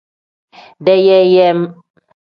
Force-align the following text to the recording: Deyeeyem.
Deyeeyem. 0.85 1.61